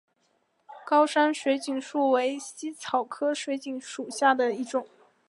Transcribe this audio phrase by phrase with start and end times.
[0.83, 4.87] 高山水锦树为茜草科水锦树属下的一个种。